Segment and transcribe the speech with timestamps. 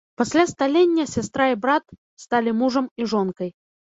[0.19, 1.85] Пасля сталення сястра і брат
[2.25, 3.49] сталі мужам і жонкай.